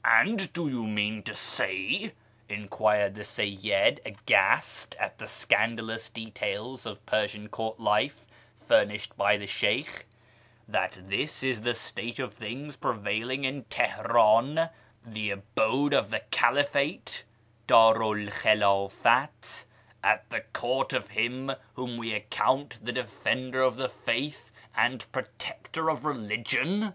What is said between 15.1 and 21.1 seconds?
the abode of the Caliphate' (Ddru l Kliildfat), at the court of